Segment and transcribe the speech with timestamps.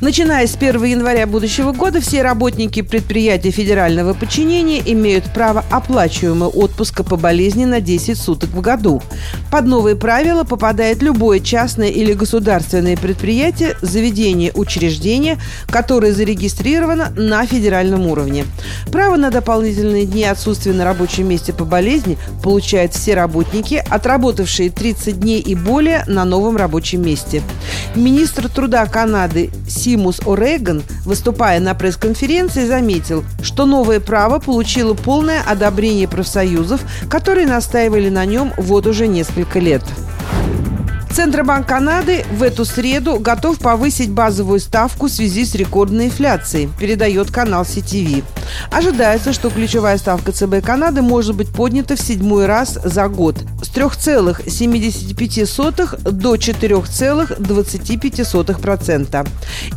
[0.00, 7.04] Начиная с 1 января будущего года все работники предприятий федерального подчинения имеют право оплачиваемого отпуска
[7.04, 9.02] по болезни на 10 суток в году.
[9.50, 15.36] Под новые правила попадает любое частное или государственное предприятие, заведение, учреждение,
[15.66, 18.46] которое зарегистрировано на федеральном уровне.
[18.90, 25.20] Право на дополнительные дни отсутствия на рабочем месте по болезни получают все работники, отработавшие 30
[25.20, 27.42] дней и более на новом рабочем месте.
[27.94, 35.42] Министр труда Канады Си Симус О'Реган, выступая на пресс-конференции, заметил, что новое право получило полное
[35.42, 39.82] одобрение профсоюзов, которые настаивали на нем вот уже несколько лет.
[41.12, 47.32] Центробанк Канады в эту среду готов повысить базовую ставку в связи с рекордной инфляцией, передает
[47.32, 48.22] канал CTV.
[48.70, 53.38] Ожидается, что ключевая ставка ЦБ Канады может быть поднята в седьмой раз за год
[53.80, 59.28] 3,75 до 4,25%.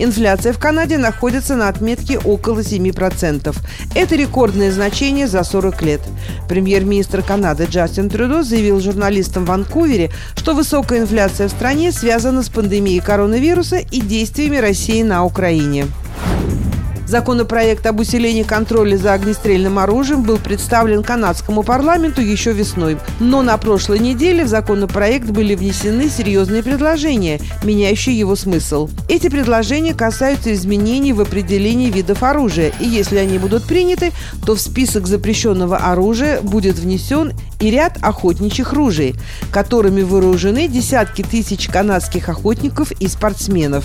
[0.00, 3.56] Инфляция в Канаде находится на отметке около 7%.
[3.94, 6.00] Это рекордное значение за 40 лет.
[6.48, 12.48] Премьер-министр Канады Джастин Трюдо заявил журналистам в Ванкувере, что высокая инфляция в стране связана с
[12.48, 15.86] пандемией коронавируса и действиями России на Украине.
[17.12, 22.96] Законопроект об усилении контроля за огнестрельным оружием был представлен канадскому парламенту еще весной.
[23.20, 28.88] Но на прошлой неделе в законопроект были внесены серьезные предложения, меняющие его смысл.
[29.10, 34.12] Эти предложения касаются изменений в определении видов оружия, и если они будут приняты,
[34.46, 39.16] то в список запрещенного оружия будет внесен и ряд охотничьих ружей,
[39.52, 43.84] которыми вооружены десятки тысяч канадских охотников и спортсменов.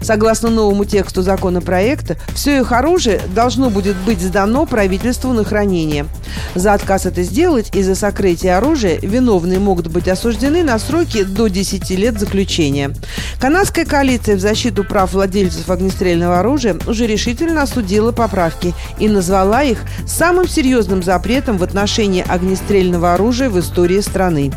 [0.00, 6.06] Согласно новому тексту законопроекта, все их оружие должно будет быть сдано правительству на хранение.
[6.54, 11.48] За отказ это сделать и за сокрытие оружия виновные могут быть осуждены на сроки до
[11.48, 12.92] 10 лет заключения.
[13.38, 19.80] Канадская коалиция в защиту прав владельцев огнестрельного оружия уже решительно осудила поправки и назвала их
[20.06, 24.52] самым серьезным запретом в отношении огнестрельного оружия в истории страны.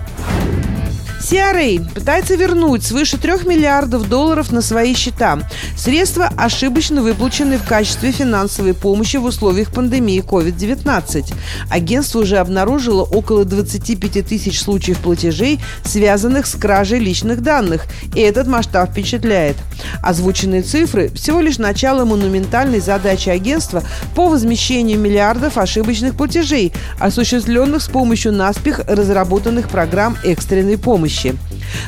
[1.25, 5.40] CRA пытается вернуть свыше 3 миллиардов долларов на свои счета.
[5.75, 11.34] Средства, ошибочно выплаченные в качестве финансовой помощи в условиях пандемии COVID-19.
[11.72, 18.46] Агентство уже обнаружило около 25 тысяч случаев платежей, связанных с кражей личных данных, и этот
[18.46, 19.58] масштаб впечатляет.
[20.03, 23.84] Озвученные цифры– всего лишь начало монументальной задачи агентства
[24.14, 31.38] по возмещению миллиардов ошибочных платежей, осуществленных с помощью наспех разработанных программ экстренной помощи помощи.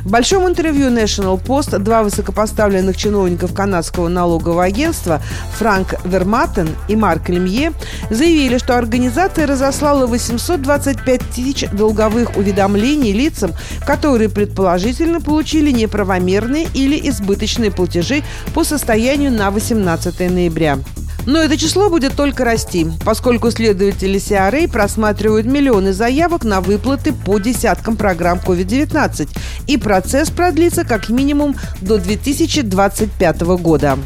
[0.03, 5.21] В большом интервью National Post два высокопоставленных чиновников канадского налогового агентства
[5.57, 7.73] Франк Верматен и Марк Лемье
[8.09, 13.53] заявили, что организация разослала 825 тысяч долговых уведомлений лицам,
[13.85, 18.23] которые предположительно получили неправомерные или избыточные платежи
[18.53, 20.79] по состоянию на 18 ноября.
[21.27, 27.37] Но это число будет только расти, поскольку следователи CRA просматривают миллионы заявок на выплаты по
[27.37, 29.27] десяткам программ COVID-19,
[29.67, 33.99] и процесс продлится как минимум до 2025 года.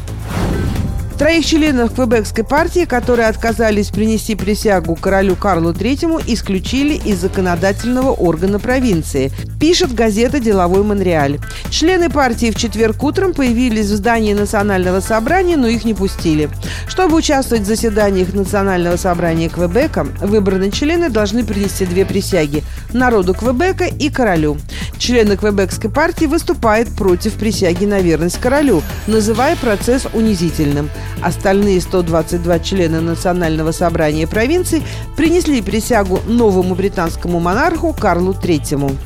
[1.22, 8.58] Троих членов Квебекской партии, которые отказались принести присягу королю Карлу III, исключили из законодательного органа
[8.58, 11.38] провинции, пишет газета «Деловой Монреаль».
[11.70, 16.50] Члены партии в четверг утром появились в здании Национального собрания, но их не пустили.
[16.88, 23.84] Чтобы участвовать в заседаниях Национального собрания Квебека, выбранные члены должны принести две присяги– народу Квебека
[23.84, 24.58] и королю.
[24.98, 30.90] Члены Квебекской партии выступают против присяги на верность королю, называя процесс унизительным.
[31.22, 34.82] Остальные 122 члена Национального собрания провинций
[35.16, 38.96] принесли присягу новому британскому монарху Карлу III.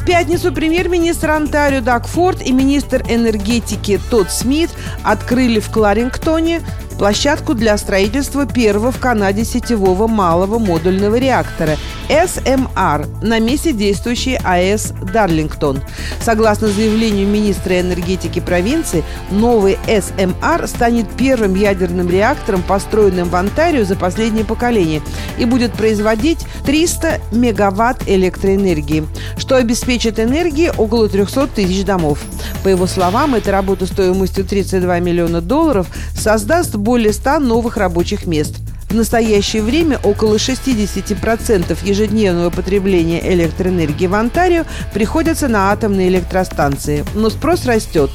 [0.00, 4.70] В пятницу премьер-министр Онтарио Даг Форд и министр энергетики Тодд Смит
[5.04, 6.62] открыли в Кларингтоне
[6.98, 11.76] площадку для строительства первого в Канаде сетевого малого модульного реактора
[12.10, 15.80] СМР на месте действующей АЭС Дарлингтон.
[16.20, 23.94] Согласно заявлению министра энергетики провинции, новый СМР станет первым ядерным реактором, построенным в Онтарио за
[23.94, 25.02] последнее поколение,
[25.38, 29.06] и будет производить 300 мегаватт электроэнергии,
[29.38, 32.18] что обеспечит энергией около 300 тысяч домов.
[32.64, 35.86] По его словам, эта работа стоимостью 32 миллиона долларов
[36.16, 38.56] создаст более 100 новых рабочих мест.
[38.90, 47.30] В настоящее время около 60% ежедневного потребления электроэнергии в Онтарио приходится на атомные электростанции, но
[47.30, 48.10] спрос растет.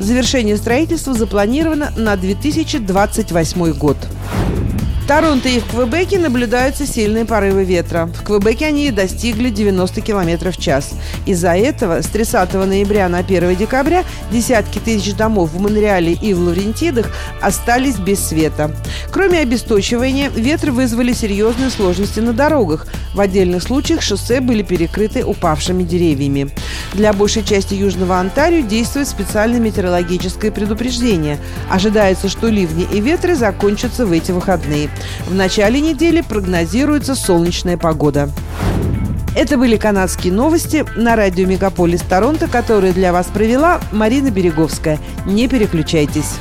[0.00, 3.96] Завершение строительства запланировано на 2028 год.
[5.06, 8.06] Торонто и в Квебеке наблюдаются сильные порывы ветра.
[8.06, 10.94] В Квебеке они достигли 90 км в час.
[11.26, 16.40] Из-за этого с 30 ноября на 1 декабря десятки тысяч домов в Монреале и в
[16.40, 17.06] Лаврентидах
[17.40, 18.72] остались без света.
[19.12, 22.88] Кроме обесточивания, ветры вызвали серьезные сложности на дорогах.
[23.14, 26.50] В отдельных случаях шоссе были перекрыты упавшими деревьями.
[26.94, 31.38] Для большей части Южного Онтарио действует специальное метеорологическое предупреждение.
[31.70, 34.88] Ожидается, что ливни и ветры закончатся в эти выходные.
[35.26, 38.30] В начале недели прогнозируется солнечная погода.
[39.36, 44.98] Это были канадские новости на радио «Мегаполис Торонто», которые для вас провела Марина Береговская.
[45.26, 46.36] Не переключайтесь.